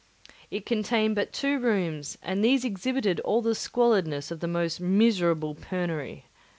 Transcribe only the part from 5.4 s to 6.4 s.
penury.